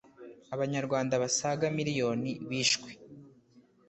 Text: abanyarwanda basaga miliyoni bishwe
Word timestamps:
abanyarwanda 0.55 1.13
basaga 1.23 1.65
miliyoni 1.77 2.31
bishwe 2.49 2.89